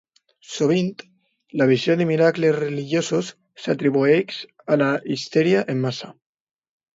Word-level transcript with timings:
Sovint, 0.51 0.87
la 1.61 1.67
visió 1.71 1.95
de 1.99 2.07
miracles 2.11 2.55
religiosos 2.57 3.29
s'atribueix 3.67 4.41
a 4.77 4.79
la 4.85 4.89
histèria 5.17 5.63
en 5.77 5.85
massa. 5.85 6.11